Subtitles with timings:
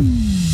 [0.00, 0.49] Hum.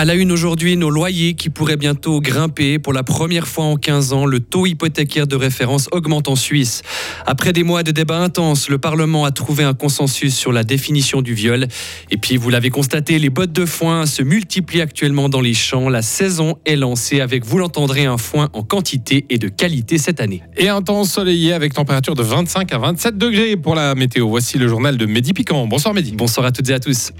[0.00, 2.78] À la une aujourd'hui, nos loyers qui pourraient bientôt grimper.
[2.78, 6.80] Pour la première fois en 15 ans, le taux hypothécaire de référence augmente en Suisse.
[7.26, 11.20] Après des mois de débats intenses, le Parlement a trouvé un consensus sur la définition
[11.20, 11.68] du viol.
[12.10, 15.90] Et puis, vous l'avez constaté, les bottes de foin se multiplient actuellement dans les champs.
[15.90, 20.22] La saison est lancée avec, vous l'entendrez, un foin en quantité et de qualité cette
[20.22, 20.42] année.
[20.56, 24.30] Et un temps ensoleillé avec température de 25 à 27 degrés pour la météo.
[24.30, 25.66] Voici le journal de Mehdi Piquant.
[25.66, 26.12] Bonsoir Mehdi.
[26.12, 27.12] Bonsoir à toutes et à tous.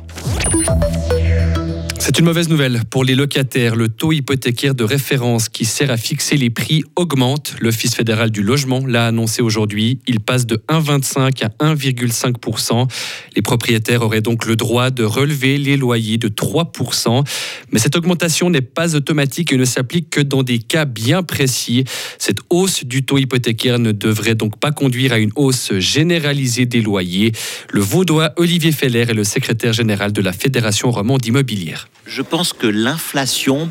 [2.11, 3.77] C'est une mauvaise nouvelle pour les locataires.
[3.77, 7.55] Le taux hypothécaire de référence qui sert à fixer les prix augmente.
[7.61, 10.01] L'Office fédéral du logement l'a annoncé aujourd'hui.
[10.09, 12.89] Il passe de 1,25 à 1,5%
[13.37, 17.25] Les propriétaires auraient donc le droit de relever les loyers de 3%
[17.71, 21.85] Mais cette augmentation n'est pas automatique et ne s'applique que dans des cas bien précis.
[22.19, 26.83] Cette hausse du taux hypothécaire ne devrait donc pas conduire à une hausse généralisée des
[26.83, 27.31] loyers.
[27.71, 31.87] Le Vaudois Olivier Feller est le secrétaire général de la Fédération romande immobilière.
[32.11, 33.71] Je pense que l'inflation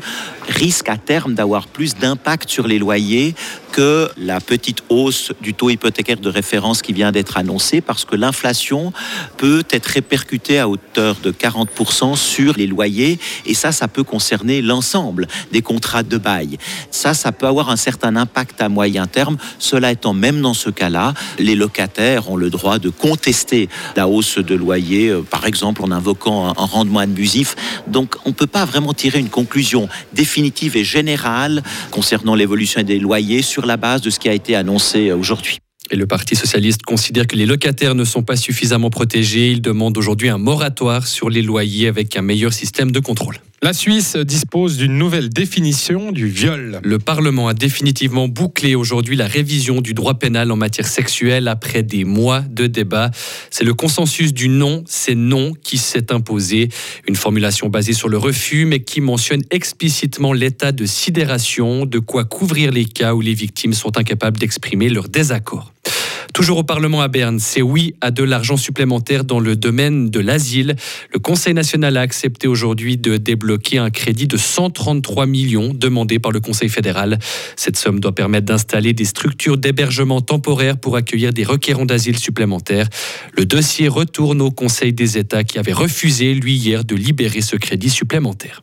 [0.50, 3.34] risque à terme d'avoir plus d'impact sur les loyers
[3.72, 8.16] que la petite hausse du taux hypothécaire de référence qui vient d'être annoncée, parce que
[8.16, 8.92] l'inflation
[9.36, 14.60] peut être répercutée à hauteur de 40% sur les loyers, et ça, ça peut concerner
[14.60, 16.58] l'ensemble des contrats de bail.
[16.90, 19.36] Ça, ça peut avoir un certain impact à moyen terme.
[19.60, 24.38] Cela étant, même dans ce cas-là, les locataires ont le droit de contester la hausse
[24.38, 27.54] de loyer, euh, par exemple en invoquant un rendement abusif.
[27.86, 32.82] Donc, on ne peut pas vraiment tirer une conclusion définitive définitive et générale concernant l'évolution
[32.82, 35.58] des loyers sur la base de ce qui a été annoncé aujourd'hui.
[35.90, 39.50] Et le Parti socialiste considère que les locataires ne sont pas suffisamment protégés.
[39.50, 43.36] Il demande aujourd'hui un moratoire sur les loyers avec un meilleur système de contrôle.
[43.62, 46.80] La Suisse dispose d'une nouvelle définition du viol.
[46.82, 51.82] Le Parlement a définitivement bouclé aujourd'hui la révision du droit pénal en matière sexuelle après
[51.82, 53.10] des mois de débats.
[53.50, 56.70] C'est le consensus du non, c'est non qui s'est imposé.
[57.06, 62.24] Une formulation basée sur le refus, mais qui mentionne explicitement l'état de sidération, de quoi
[62.24, 65.74] couvrir les cas où les victimes sont incapables d'exprimer leur désaccord.
[66.34, 70.20] Toujours au Parlement à Berne, c'est oui à de l'argent supplémentaire dans le domaine de
[70.20, 70.76] l'asile.
[71.12, 76.30] Le Conseil national a accepté aujourd'hui de débloquer un crédit de 133 millions demandé par
[76.30, 77.18] le Conseil fédéral.
[77.56, 82.88] Cette somme doit permettre d'installer des structures d'hébergement temporaire pour accueillir des requérants d'asile supplémentaires.
[83.36, 87.56] Le dossier retourne au Conseil des États qui avait refusé, lui, hier, de libérer ce
[87.56, 88.62] crédit supplémentaire.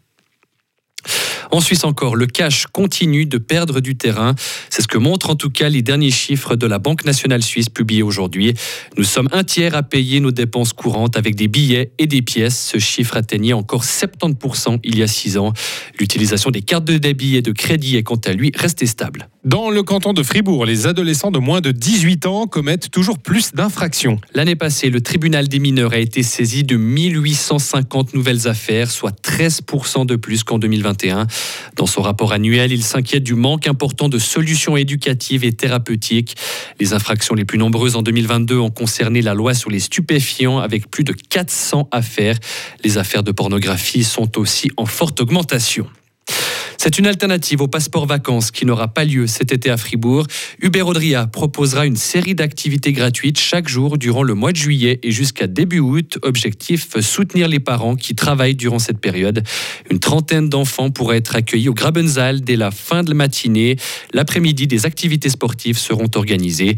[1.51, 4.35] En Suisse encore, le cash continue de perdre du terrain.
[4.69, 7.69] C'est ce que montrent en tout cas les derniers chiffres de la Banque nationale suisse
[7.69, 8.53] publiés aujourd'hui.
[8.97, 12.71] Nous sommes un tiers à payer nos dépenses courantes avec des billets et des pièces.
[12.73, 15.53] Ce chiffre atteignait encore 70% il y a six ans.
[15.99, 19.29] L'utilisation des cartes de débit et de crédit est quant à lui restée stable.
[19.47, 23.53] Dans le canton de Fribourg, les adolescents de moins de 18 ans commettent toujours plus
[23.53, 24.19] d'infractions.
[24.33, 30.05] L'année passée, le tribunal des mineurs a été saisi de 1850 nouvelles affaires, soit 13%
[30.05, 31.27] de plus qu'en 2021.
[31.75, 36.35] Dans son rapport annuel, il s'inquiète du manque important de solutions éducatives et thérapeutiques.
[36.79, 40.89] Les infractions les plus nombreuses en 2022 ont concerné la loi sur les stupéfiants avec
[40.89, 42.37] plus de 400 affaires.
[42.83, 45.87] Les affaires de pornographie sont aussi en forte augmentation.
[46.77, 50.27] C'est une alternative au passeport vacances qui n'aura pas lieu cet été à Fribourg.
[50.61, 55.11] Uber Audria proposera une série d'activités gratuites chaque jour durant le mois de juillet et
[55.11, 56.19] jusqu'à début août.
[56.21, 59.43] Objectif soutenir les parents qui travaillent durant cette période.
[59.89, 63.75] Une trentaine d'enfants pourraient être accueillis au Grabensaal dès la fin de la matinée.
[64.13, 66.75] L'après-midi, des activités sportives seront organisées.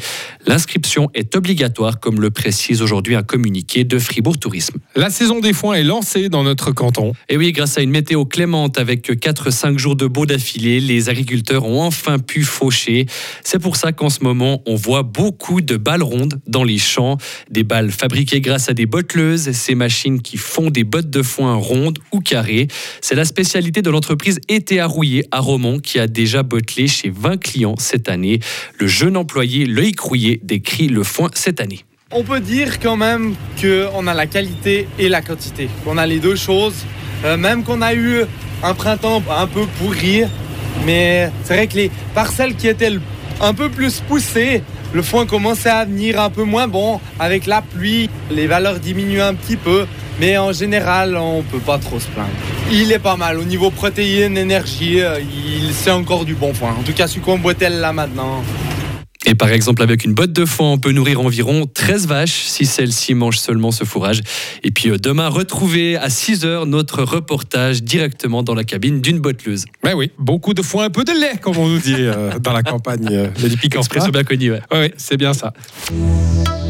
[0.48, 4.80] L'inscription est obligatoire, comme le précise aujourd'hui un communiqué de Fribourg Tourisme.
[4.96, 7.14] La saison des foins est lancée dans notre canton.
[7.28, 11.66] Et oui, grâce à une météo clémente avec 4-5 jours de beau d'affilée, les agriculteurs
[11.66, 13.06] ont enfin pu faucher.
[13.44, 17.18] C'est pour ça qu'en ce moment, on voit beaucoup de balles rondes dans les champs,
[17.50, 21.56] des balles fabriquées grâce à des botteleuses, ces machines qui font des bottes de foin
[21.56, 22.68] rondes ou carrées.
[23.02, 24.40] C'est la spécialité de l'entreprise
[24.78, 28.40] à Rouillé à Romont qui a déjà bottelé chez 20 clients cette année.
[28.78, 31.86] Le jeune employé Loïc Rouillé décrit le foin cette année.
[32.12, 35.69] On peut dire quand même qu'on a la qualité et la quantité.
[35.86, 36.86] On a les deux choses.
[37.25, 38.24] Euh, même qu'on a eu
[38.63, 40.24] un printemps un peu pourri.
[40.86, 42.94] Mais c'est vrai que les parcelles qui étaient
[43.42, 44.63] un peu plus poussées,
[44.94, 47.00] le foin commençait à venir un peu moins bon.
[47.19, 49.86] Avec la pluie, les valeurs diminuent un petit peu.
[50.19, 52.30] Mais en général, on peut pas trop se plaindre.
[52.71, 53.39] Il est pas mal.
[53.39, 56.75] Au niveau protéines, énergie, euh, il c'est encore du bon foin.
[56.77, 58.44] En tout cas, celui qu'on là maintenant.
[59.25, 62.66] Et par exemple, avec une botte de foin, on peut nourrir environ 13 vaches si
[62.66, 64.21] celles-ci mangent seulement ce fourrage.
[64.63, 69.19] Et puis euh, demain, retrouvez à 6 heures notre reportage directement dans la cabine d'une
[69.19, 69.66] botteleuse.
[69.83, 72.54] Ben oui, beaucoup de foin, un peu de lait, comme on nous dit euh, dans
[72.54, 73.80] la campagne euh, Mehdi Piquant.
[73.80, 74.62] Expresso bien connu, ouais.
[74.71, 75.54] Oui, c'est bien ça.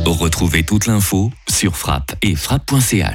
[0.06, 3.06] Retrouvez toute l'info sur frappe et frappe.ch.